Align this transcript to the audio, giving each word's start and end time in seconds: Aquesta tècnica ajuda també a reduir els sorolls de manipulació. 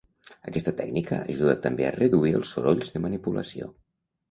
Aquesta 0.51 0.71
tècnica 0.79 1.19
ajuda 1.33 1.55
també 1.67 1.87
a 1.89 1.93
reduir 1.99 2.33
els 2.41 2.55
sorolls 2.57 2.97
de 2.97 3.05
manipulació. 3.07 3.73